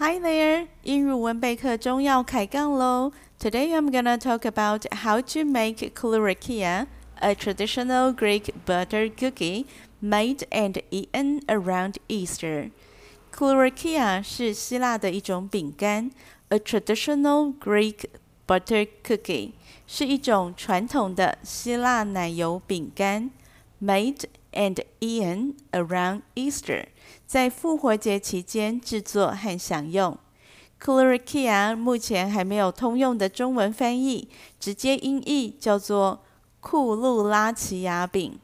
[0.00, 3.12] Hi there，英语文备课中要开杠喽。
[3.38, 6.86] Today I'm gonna talk about how to make klourkia,
[7.20, 9.66] a traditional Greek butter cookie
[10.02, 12.70] made and eaten around Easter.
[13.34, 16.10] Klourkia 是希腊的一种饼干，
[16.48, 18.04] a traditional Greek
[18.46, 19.52] butter cookie
[19.86, 23.30] 是一种传统的希腊奶油饼干，
[23.82, 26.86] made and eaten around Easter。
[27.31, 30.17] 在复活节期间制作和享用。
[30.83, 34.27] Klourkia 目前还没有通用的中文翻译，
[34.59, 36.21] 直接音译叫做
[36.59, 38.37] 库路拉奇亚饼。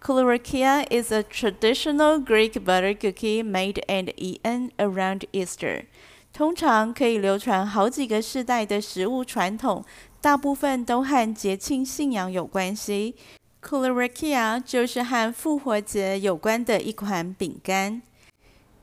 [0.00, 5.86] Klourkia is a traditional Greek butter cookie made and eaten around Easter。
[6.32, 9.84] 通常可以流传好几个世代的食物传统，
[10.20, 13.16] 大部分都和节庆信仰有关系。
[13.60, 18.00] Klourkia 就是和复活节有关的一款饼干。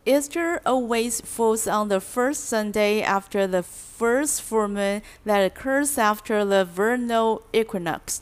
[0.06, 6.44] Easter always falls on the first Sunday after the first full moon that occurs after
[6.44, 8.20] the vernal equinox.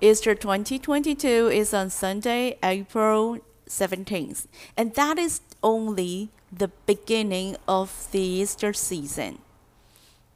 [0.00, 8.20] Easter 2022 is on Sunday, April 17th, and that is only the beginning of the
[8.20, 9.38] Easter season.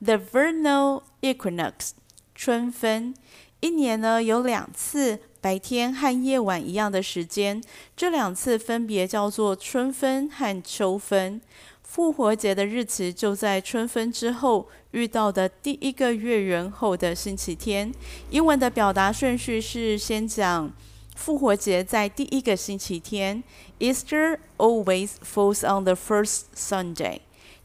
[0.01, 1.95] The vernal equinox,
[2.35, 3.15] 春分，
[3.61, 5.21] 一年呢有两次。
[5.42, 7.60] 白天和夜晚一样的时间，
[7.98, 11.42] 这两次分别叫做春分和秋分。
[11.82, 17.92] 复活节的日期就在春分之后遇到的第一个月圆后的星期天。
[18.30, 20.72] 英文的表达顺序是先讲
[21.16, 23.44] 复活节在第一个星期天
[23.80, 27.22] ，Easter always falls on the first Sunday。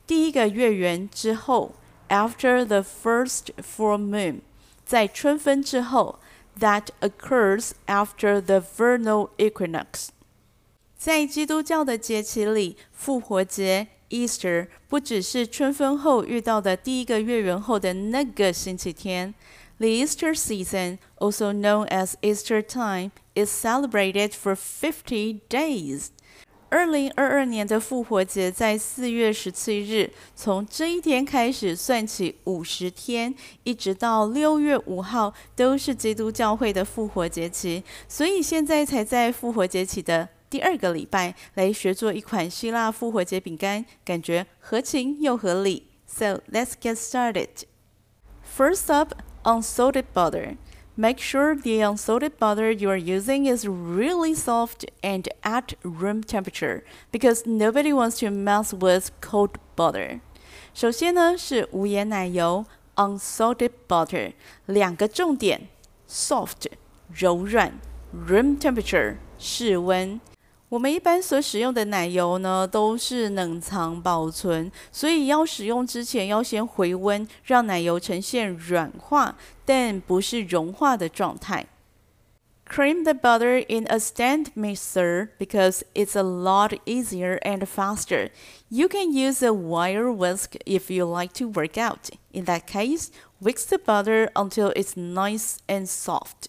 [0.07, 1.73] 第一个月圆之后
[2.09, 4.41] ，after the first full moon，
[4.87, 6.19] 在春分之后。
[6.60, 10.10] That occurs after the vernal equinox。
[10.98, 19.34] 在基督教的节期里，复活节 （Easter） 不只是春分后遇到的第一个月圆后的那个星期天。
[19.78, 26.10] The Easter season, also known as Easter time, is celebrated for fifty days.
[26.69, 37.85] 二零二二年的复活节在四月十七日，从这一天开始算起五十天，一直到六月五号都是基督教会的复活节期。
[38.09, 45.85] 所以现在才在复活节期的第二个礼拜来学做一款希腊复活节饼干，感觉合情又合理。
[46.07, 47.49] So let's get started.
[48.45, 50.57] First up, unsalted butter.
[50.96, 56.84] Make sure the unsalted butter you are using is really soft and at room temperature,
[57.12, 60.20] because nobody wants to mess with cold butter.
[60.74, 64.34] 首先呢是无盐奶油 unsalted butter，
[64.66, 65.70] 两个重点：
[66.10, 66.68] soft
[67.14, 67.80] 柔软，
[68.14, 70.20] room temperature 室温。
[70.70, 79.36] 我们一般所使用的奶油呢，都是冷藏保存，所以要使用之前要先回温，让奶油呈现软化，
[79.66, 81.68] 但不是融化的状态。
[82.66, 88.30] Cream the butter in a stand mixer because it's a lot easier and faster.
[88.70, 92.12] You can use a wire whisk if you like to work out.
[92.32, 93.10] In that case,
[93.42, 96.48] whisk the butter until it's nice and soft.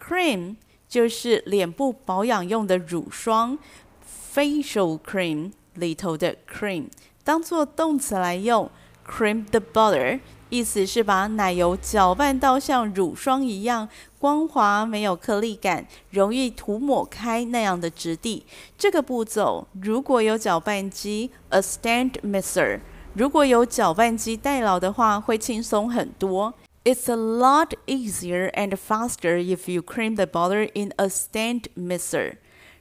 [0.00, 0.56] Cream
[0.91, 3.57] 就是脸部保养用的乳霜
[4.35, 6.87] ，facial cream 里头的 cream，
[7.23, 8.69] 当做动词来用
[9.07, 10.19] ，cream the butter，
[10.49, 13.87] 意思是把奶油搅拌到像乳霜一样
[14.19, 18.45] 光滑，没有颗粒感，容易涂抹开那样的质地。
[18.77, 22.81] 这个步骤如果有搅拌机，a stand mixer，
[23.13, 26.53] 如果有搅拌机代劳的话，会轻松很多。
[26.84, 32.36] It's a lot easier and faster if you cream the butter in a stand mixer。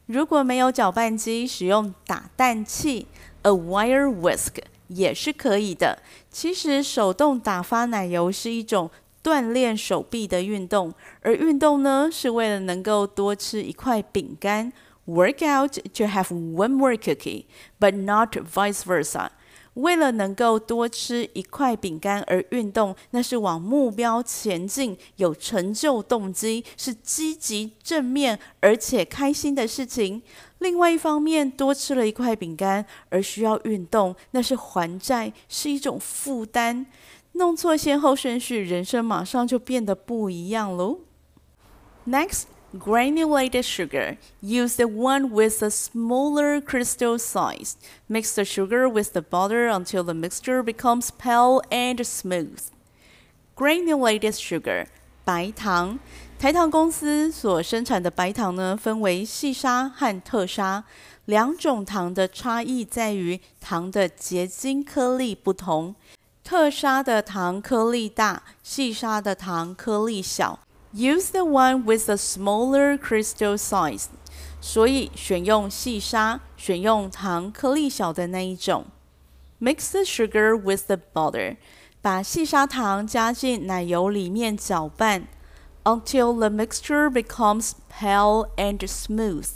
[0.05, 3.07] 如果没有搅拌机，使用打蛋器
[3.41, 4.57] （a wire whisk）
[4.87, 6.03] 也是可以的。
[6.29, 8.91] 其实手动打发奶油是一种
[9.23, 14.71] 锻炼手臂的运动，而运动呢是为了能够多吃一块饼干。
[15.07, 17.45] Work out to have one more cookie,
[17.79, 19.29] but not vice versa.
[19.74, 30.22] 为了能够多吃一块饼干而运动，那是往目标前进，有成就动机，是积极正面而且开心的事情。
[30.58, 36.84] 另外一方面，多吃了一块饼干而需要运动，那是还债，是一种负担。
[37.32, 40.98] 弄错先后顺序，人生马上就变得不一样喽。
[42.06, 42.49] Next.
[42.77, 44.17] Granulated sugar.
[44.41, 47.77] Use the one with a smaller crystal size.
[48.09, 52.59] Mix the sugar with the butter until the mixture becomes pale and smooth.
[53.55, 54.87] Granulated sugar.
[55.23, 55.99] 白糖。
[56.37, 60.83] 台糖公司所生产的白糖呢，分为细砂和特砂
[61.23, 65.95] 两种糖的差异在于糖的结晶颗粒不同，
[66.43, 70.59] 特砂的糖颗粒大，细砂的糖颗粒小。
[70.93, 74.05] Use the one with the smaller crystal size。
[74.61, 78.85] 所以选用细砂，选用糖颗粒小的那一种。
[79.59, 81.57] Mix the sugar with the butter。
[82.01, 85.27] 把细砂糖加进奶油里面搅拌，
[85.83, 89.49] until the mixture becomes pale and smooth。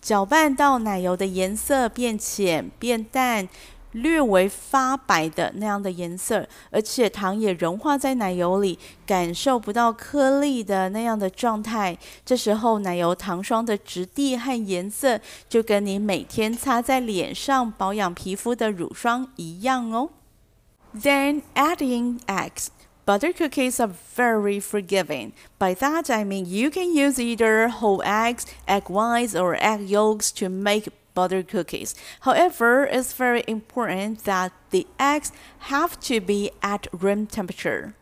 [0.00, 3.48] 搅拌到奶油的颜色变浅变淡。
[3.95, 11.97] 略微发白的那样的颜色，而且糖也融化在奶油里，感受不到颗粒的那样的状态。
[12.25, 20.09] 这时候，奶油糖霜的质地和颜色就跟你每天擦在脸上保养皮肤的乳霜一样哦。
[20.93, 22.67] Then adding eggs.
[23.05, 25.33] Butter cookies are very forgiving.
[25.59, 30.31] By that I mean you can use either whole eggs, egg whites, or egg yolks
[30.39, 31.95] to make butter cookies.
[32.21, 35.29] However, it's very important that the eggs
[35.69, 37.93] have to be at room temperature.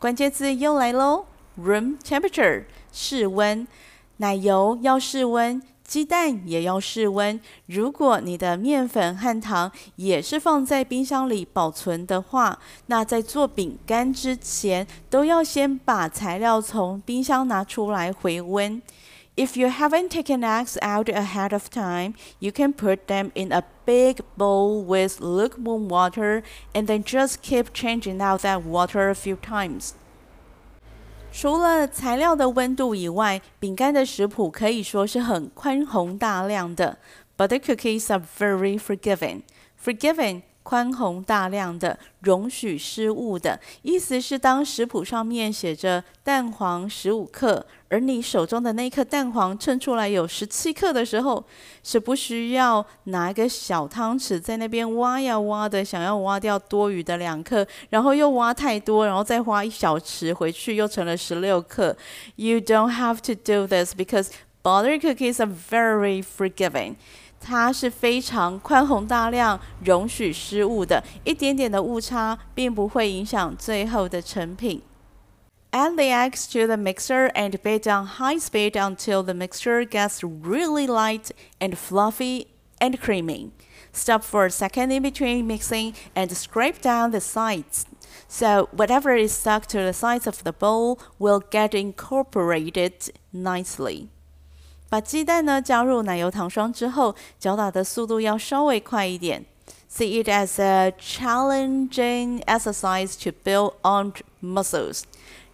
[0.00, 3.68] 关键字又来喽，room temperature 室温，
[4.16, 7.40] 奶油要室温，鸡蛋也要室温。
[7.66, 18.80] 如果你的面粉和糖也是放在冰箱里保存的话，那在做饼干之前，都要先把材料从冰箱拿出来回温。
[19.37, 24.21] If you haven't taken eggs out ahead of time, you can put them in a big
[24.37, 26.43] bowl with lukewarm water
[26.73, 29.93] and then just keep changing out that water a few times.
[31.31, 36.99] 除了材料的温度以外，饼干的食谱可以说是很宽宏大量的。
[37.35, 39.41] Butter cookies are very forgiving.
[39.83, 51.42] Forgiving 宽宏大量的，容许失误的意思是，当食谱上面写着蛋黄十五克，而你手中的那颗蛋黄称出来有十七克的时候，
[51.82, 61.96] 是不需要拿一个小汤匙在那边挖呀挖的，想要挖掉多余的两克，然后又挖太多，然后再花一小匙回去，又成了十六克。
[62.36, 64.28] You don't have to do this because
[64.62, 66.96] butter cookies are very forgiving.
[67.39, 74.81] 它是非常宽宏大量、容许失误的，一点点的误差并不会影响最后的成品。
[75.71, 80.85] Add the eggs to the mixer and beat on high speed until the mixture gets really
[80.85, 82.45] light and fluffy
[82.79, 83.49] and creamy.
[83.91, 87.85] Stop for a second in between mixing and scrape down the sides.
[88.27, 94.09] So whatever is stuck to the sides of the bowl will get incorporated nicely.
[94.88, 99.44] 把鸡蛋呢加入奶油糖霜之后，搅打的速度要稍微快一点。
[99.90, 104.12] See it as a challenging exercise to build arm
[104.42, 105.02] muscles.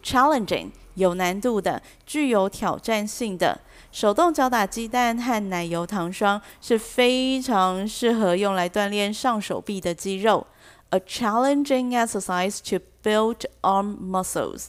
[0.03, 3.61] Challenging 有难度的，具有挑战性的。
[3.91, 10.47] 手动搅打鸡蛋和奶油糖霜是非常适合用来锻炼上手臂的肌肉。
[10.91, 14.67] A challenging exercise to build arm muscles.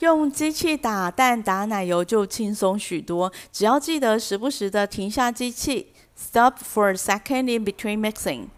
[0.00, 8.48] 用机器打蛋打奶油就轻松许多，只要记得时不时的停下机器，stop for a second in between mixing，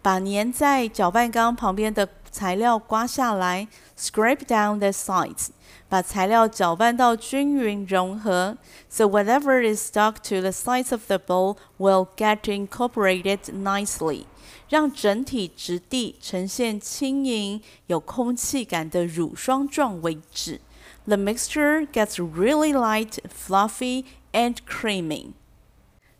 [0.00, 5.48] 把粘在搅拌缸旁边的材料刮下来，scrape down the sides，
[5.88, 8.56] 把材料搅拌到均匀融合
[8.88, 14.24] ，so whatever is stuck to the sides of the bowl will get incorporated nicely，
[14.68, 20.60] 让整体质地呈现轻盈有空气感的乳霜状为止。
[21.05, 25.33] The mixture gets really light, fluffy, and creamy.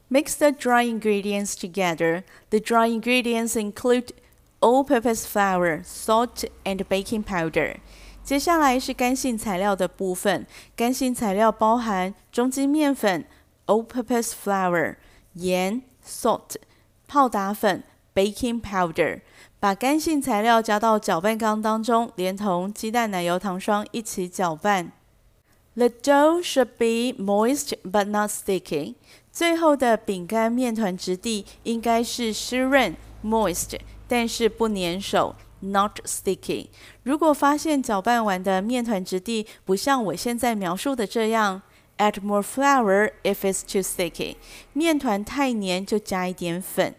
[0.10, 2.24] Mix the dry ingredients together.
[2.50, 4.12] The dry ingredients include
[4.62, 7.78] all-purpose flour, salt, and baking powder.
[8.24, 10.46] 接下来是干性材料的部分。
[10.76, 13.26] 干性材料包含中筋面粉
[13.66, 14.96] all-purpose flour、
[15.34, 16.56] 盐 salt、
[17.08, 17.84] 泡打粉
[18.17, 19.21] baking powder。
[19.61, 24.91] 把干性材料加到搅拌缸当中，连同鸡蛋、奶油、糖霜一起搅拌。
[25.75, 28.95] The dough should be moist but not sticky。
[29.31, 36.69] 最后的饼干面团质地应该是湿润 （moist），但是不粘手 （not sticky）。
[37.03, 41.61] 如果发现搅拌完的面团质地不像我现在描述的这样
[41.99, 44.37] ，add more flour if it's too sticky。
[44.73, 46.95] 面团太黏就加一点粉。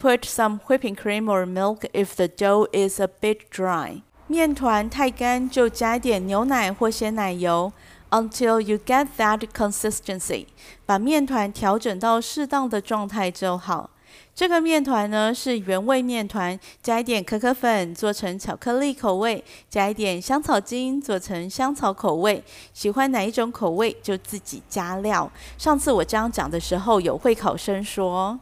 [0.00, 4.00] Put some whipping cream or milk if the dough is a bit dry.
[4.28, 7.70] 面团太干就加一点牛奶或鲜奶油
[8.08, 10.46] ，until you get that consistency.
[10.86, 13.90] 把面团调整到适当的状态就好。
[14.34, 22.42] 这个面团呢是原味面团，加一点可可粉做成巧克力口味，加一点香草精做成香草口味。
[22.72, 25.30] 喜欢哪一种口味就自己加料。
[25.58, 28.40] 上次我这样讲的时候，有会考生说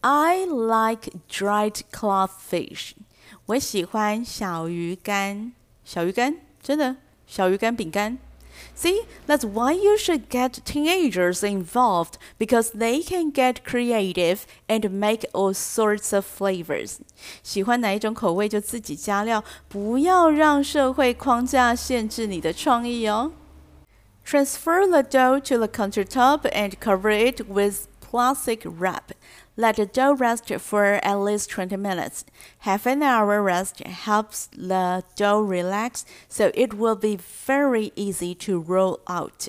[0.00, 2.92] ：“I like dried codfish。”
[3.46, 5.52] 我喜欢小鱼干。
[5.84, 6.96] 小鱼干，真的，
[7.26, 8.18] 小鱼干饼干。
[8.74, 15.52] See, that's why you should get teenagers involved because they can get creative and make all
[15.52, 16.96] sorts of flavors.
[17.42, 23.32] 喜欢哪一种口味就自己加料，不要让社会框架限制你的创意哦。
[24.26, 29.12] Transfer the dough to the countertop and cover it with plastic wrap.
[29.60, 32.24] Let the dough rest for at least 20 minutes.
[32.60, 38.58] Half an hour rest helps the dough relax, so it will be very easy to
[38.60, 39.48] roll out.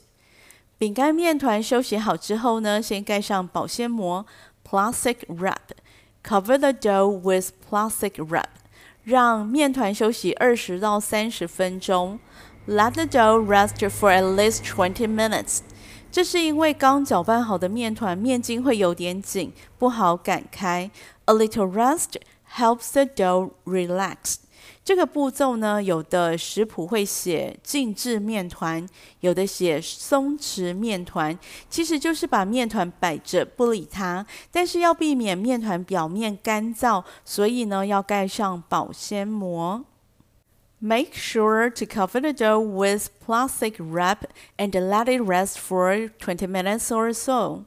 [0.78, 4.26] 饼干面团休息好之后呢，先盖上保鲜膜
[4.64, 8.50] （plastic wrap）。Cover the dough with plastic wrap，
[9.04, 12.20] 让面团休息二十到三十分钟。
[12.68, 15.62] Let the dough rest for at least 20 minutes.
[16.13, 20.91] 这是因为刚搅拌好的面团面筋会有点紧，不好擀开。
[21.25, 22.17] A little rest
[22.55, 24.35] helps the dough relax。
[24.85, 28.87] 这个步骤呢，有的食谱会写静置面团，
[29.21, 31.39] 有的写松弛面团，
[31.71, 34.27] 其实就是把面团摆着不理它。
[34.51, 39.83] 但是要避免面团表面干燥，所以呢要盖上保鲜膜。
[40.82, 44.26] Make sure to cover the dough with plastic wrap
[44.58, 47.64] and let it rest for twenty minutes or so.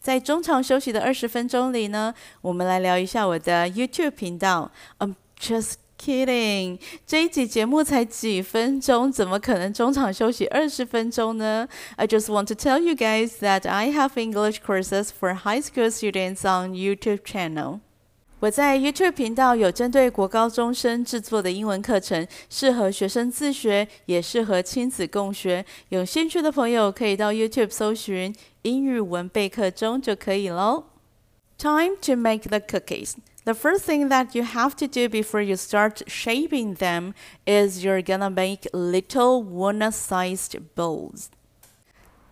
[0.00, 4.72] 在中场休息的二十分钟里呢，我们来聊一下我的 YouTube 频道。
[4.98, 11.68] I'm just kidding，这一集节目才几分钟，怎么可能中场休息二十分钟呢？
[11.96, 16.40] I just want to tell you guys that I have English courses for high school students
[16.44, 17.80] on YouTube channel.
[18.45, 25.65] 我在 YouTube 频道有针对国高中生制作的英文课程，适合学生自学，也适合亲子共学。
[25.89, 30.83] 有兴趣的朋友可以到 YouTube 搜寻“英语文备课中”就可以喽。
[31.57, 33.15] Time to make the cookies.
[33.45, 37.13] The first thing that you have to do before you start shaping them
[37.47, 41.29] is you're gonna make little walnut-sized balls.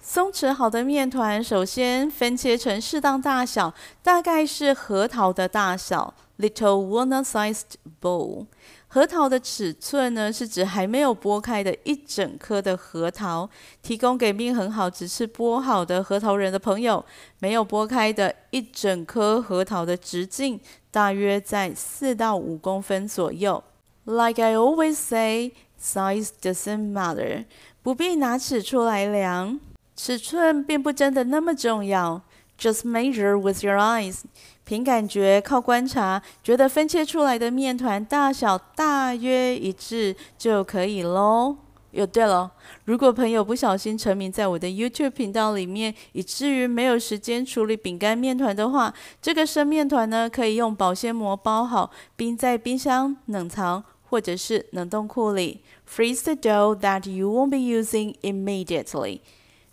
[0.06, 7.62] 松弛好的面团，首先分切成适当大小，大概是核桃的大小 （little walnut-sized
[8.02, 8.46] bowl）。
[8.90, 13.50] 核桃的尺寸呢，是指还没有剥开的一整颗的核桃。
[13.82, 17.04] 提供给命很好，只是剥好的核桃仁的朋友，
[17.40, 20.60] 没有剥开的一整颗核桃的直径
[20.92, 23.64] 大约在四到五公分左右。
[24.04, 27.46] Like I always say, size doesn't matter，
[27.82, 29.62] 不必拿尺出来量。
[29.96, 32.22] 尺寸并不真的那么重要
[32.60, 34.22] ，just measure with your eyes，
[34.64, 41.58] 凭感觉靠观察，觉得分切出来的面团大小大约一致就可以喽。
[41.92, 42.52] 哟，对了，
[42.86, 59.20] 如果朋友不小心沉迷在我的 YouTube 频道里面，以至于没有时间处理饼干面团的话，这个生面团呢，可以用保鲜膜包好，冰在冰箱冷藏或者是冷冻库里，freeze the dough that you won't be using immediately。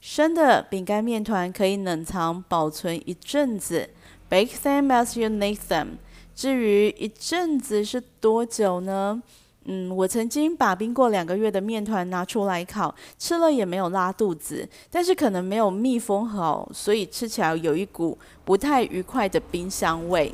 [0.01, 3.91] 生的饼干面团可以冷藏保存一阵子
[4.31, 5.89] ，bake them as you need them。
[6.35, 9.23] 至于一阵子是多久呢？
[9.67, 20.33] 嗯，我曾经把冰过两个月的面团拿出来烤，吃了也没有拉肚子，但是可能没有密封好，所以吃起来有一股不太愉快的冰香味。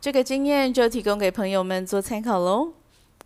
[0.00, 2.72] 这个经验就提供给朋友们做参考喽。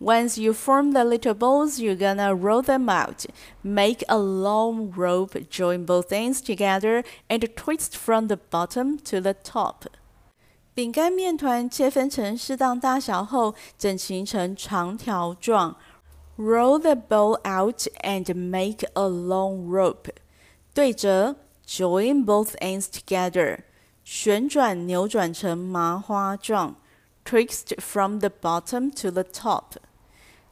[0.00, 3.24] Once you form the little balls, you're gonna roll them out.
[3.62, 9.34] Make a long rope, join both ends together, and twist from the bottom to the
[9.34, 9.86] top.
[10.74, 15.76] 饼干面团切分成适当大小后，整形成长条状。
[16.36, 20.10] Roll the ball out and make a long rope.
[20.74, 23.60] 对折，join both ends together.
[24.04, 26.74] 旋转扭转成麻花状。
[27.24, 29.76] Twist from the bottom to the top.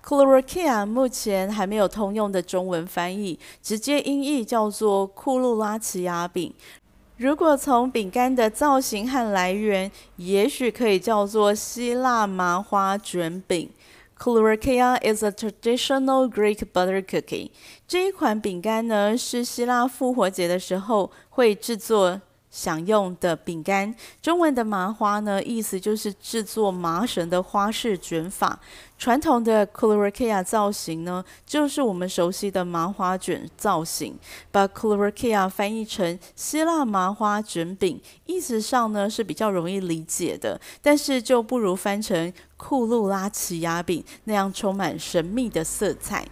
[0.07, 6.53] Chlorokia 目前还没有通用的中文翻译，直接音译叫做库路拉奇亚饼。
[7.17, 13.69] 如果从饼干的造型和来源，也许可以叫做希腊麻花卷饼。
[14.17, 17.49] Chlorokia is a traditional Greek butter cookie。
[17.85, 22.21] 这一款饼干呢，是希腊复活节的时候会制作。
[22.57, 23.93] 享用的饼干。
[24.19, 28.59] 中文的麻花呢，意思就是制作麻绳的花式卷法。
[28.97, 34.17] 传统的 colorakia 造型呢，就是我们熟悉的麻花卷造型。
[34.51, 46.27] 把 colorakia 翻译成希腊麻花卷饼，意思上呢是比较容易理解的，但是就不如翻成库路拉奇亚饼那样充满神秘的色彩。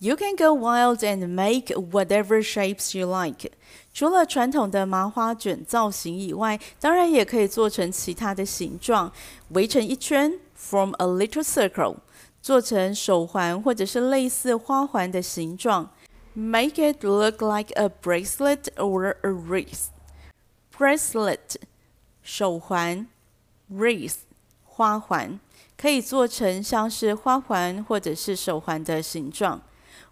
[0.00, 3.50] You can go wild and make whatever shapes you like。
[3.94, 9.10] 除了传统的麻花卷造型以外，当然也可以做成其他的形状，
[9.50, 11.96] 围成一圈，form a little circle，
[12.42, 15.90] 做成手环或者是类似花环的形状，
[16.34, 21.56] make it look like a bracelet or a wreath。bracelet
[22.22, 23.06] 手环，
[23.72, 24.16] wreath
[24.64, 25.38] 花环，
[25.78, 29.62] 可以做成像是花环或者是手环的形状。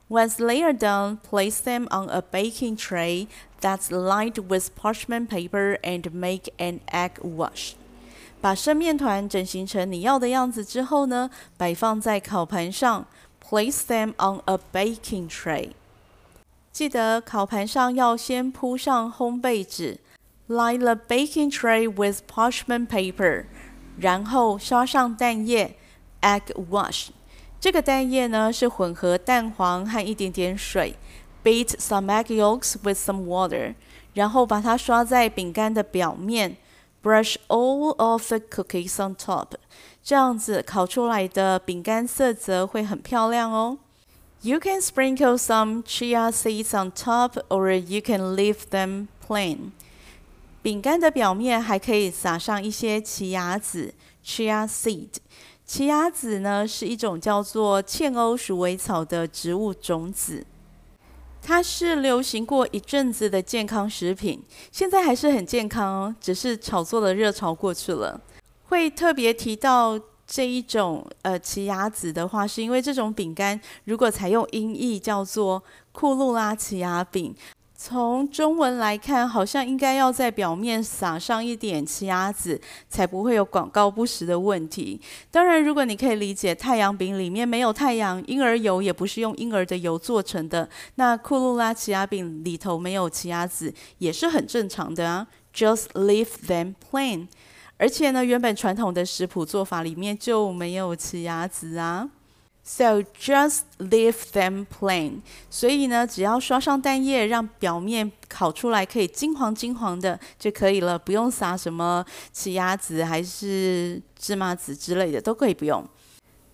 [0.09, 3.27] Once layered down, place them on a baking tray
[3.61, 7.73] that's lined with parchment paper and make an egg wash.
[8.41, 13.07] 把生面团整形成你要的样子之后呢，摆放在烤盘上。
[13.41, 15.73] Place them on a baking tray.
[16.73, 19.99] 记得烤盘上要先铺上烘焙纸。
[20.49, 23.45] Line the baking tray with parchment paper.
[23.99, 25.77] 然后刷上蛋液。
[26.23, 27.09] Egg wash.
[27.60, 30.96] 这个蛋液呢，是混合蛋黄和一点点水
[31.44, 33.74] ，beat some egg yolks with some water，
[34.14, 36.58] 然后把它刷在饼干的表面
[37.02, 39.48] ，brush all of the cookies on top，
[40.04, 43.80] 这样子烤出来的饼干色泽会很漂亮哦。
[44.42, 49.72] You can sprinkle some chia seeds on top, or you can leave them plain。
[50.62, 55.10] 饼干的表面还可以撒上一些奇亚籽 （chia seed）。
[55.68, 60.46] 奇亚籽呢，是一种叫做茜欧鼠尾草的植物种子，
[61.42, 68.20] 它是流行过一阵子的健康食品，现在还是很健康哦，只是炒作的热潮过去了。
[68.70, 77.36] 会特别提到这一种呃奇亚籽的话，是因为这种饼干如果采用音译叫做库路拉奇亚饼。
[77.88, 85.00] 从中文来看，好像应该要在表面撒上一点奇亚籽，才不会有广告不实的问题。
[85.32, 95.26] 当然，如果你可以理解太阳饼里面没有太阳，婴儿油也不是用婴儿的油做成的，那库鲁拉奇亚饼里头没有奇亚籽也是很正常的啊。
[95.56, 97.30] Just leave them plain。
[97.78, 102.10] 而且呢，原本传统的食谱做法里面就没有奇亚籽啊。
[102.70, 105.22] So just leave them plain。
[105.50, 115.88] 所以呢，只要刷上蛋液，让表面烤出来可以金黄金黄的就可以了，不用撒什么奇亚籽还是芝麻籽之类的，都可以不用。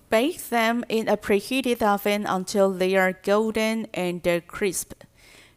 [0.08, 4.90] Bake them in a preheated oven until they are golden and crisp。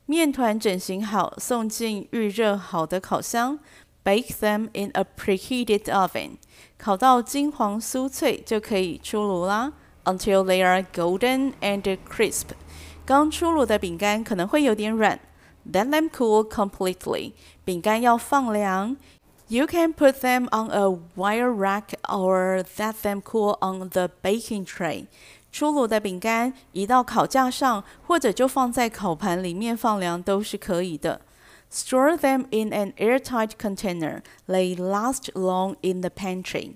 [0.07, 3.59] 面团整形好，送进预热好的烤箱。
[4.03, 6.39] Bake them in a preheated oven。
[6.79, 9.75] 烤到金黄酥脆就可以出炉啦。
[10.06, 12.48] Until they are golden and crisp，
[13.06, 15.20] 刚出炉的饼干可能会有点软。
[15.72, 18.98] Let them cool completely，饼干要放凉。
[19.48, 25.06] You can put them on a wire rack or let them cool on the baking tray。
[25.52, 31.22] 出炉的饼干移到烤架上，或者就放在烤盘里面放凉都是可以的。
[31.72, 34.22] Store them in an airtight container.
[34.48, 36.76] They last long in the pantry.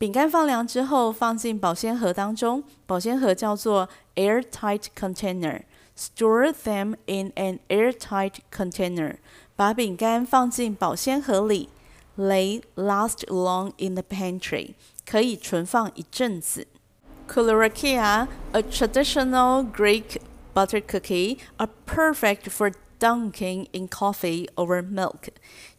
[0.00, 2.62] 饼干放凉之后，放进保鲜盒当中。
[2.86, 9.16] 保鲜盒叫做 airtight container。Store them in an airtight container。
[9.56, 11.70] 把饼干放进保鲜盒里。
[12.18, 14.74] They last long in the pantry。
[15.06, 16.66] 可以存放一阵子。
[17.28, 20.20] Koulirakia, a traditional Greek
[20.54, 25.30] butter cookie, are perfect for dunking in coffee or milk。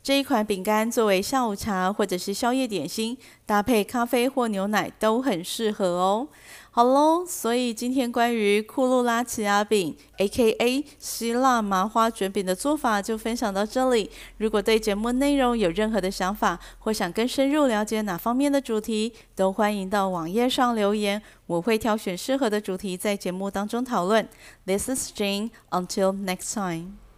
[0.02, 6.26] 这一款饼干作为下午茶或者是宵夜点心，搭配咖啡或牛奶都很适合哦。
[6.72, 10.84] 好喽，所以今天关于库路拉奇亚饼 （A.K.A.
[10.98, 14.10] 希腊麻花卷饼）的做法就分享到这里。
[14.38, 24.26] 如果对节目内容有任何的想法，或想更深入了解哪方面的主题，都欢迎到网页上留言，我会挑选适合的主题在节目当中讨论。
[24.64, 25.50] This is Jane.
[25.70, 27.11] Until next time.